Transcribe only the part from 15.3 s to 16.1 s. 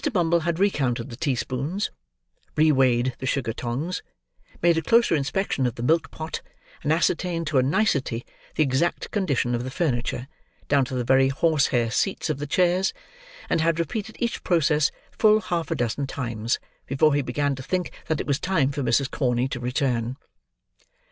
half a dozen